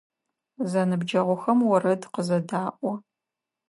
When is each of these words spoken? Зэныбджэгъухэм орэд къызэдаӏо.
Зэныбджэгъухэм 0.71 1.59
орэд 1.73 2.01
къызэдаӏо. 2.13 2.91